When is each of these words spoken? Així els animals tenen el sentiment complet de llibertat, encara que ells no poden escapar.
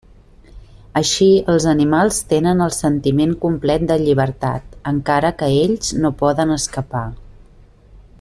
Així 1.01 1.25
els 1.55 1.67
animals 1.71 2.21
tenen 2.31 2.63
el 2.67 2.73
sentiment 2.77 3.35
complet 3.43 3.85
de 3.91 3.99
llibertat, 4.07 4.73
encara 4.93 5.31
que 5.43 5.51
ells 5.59 5.93
no 6.05 6.13
poden 6.23 6.57
escapar. 6.57 7.05